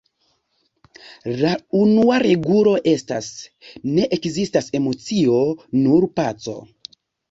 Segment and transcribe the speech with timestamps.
[1.41, 1.51] La
[1.81, 3.31] unua regulo estas:
[3.95, 5.41] "Ne ekzistas emocio;
[5.87, 6.63] nur paco".